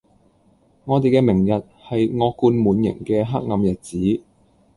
[0.85, 1.51] 我地既明日,
[1.87, 4.23] 係惡貫滿刑既黑暗日子